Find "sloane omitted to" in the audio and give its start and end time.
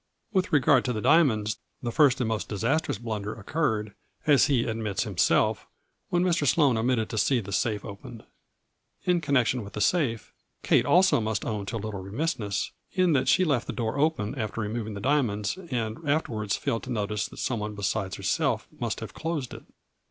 6.47-7.19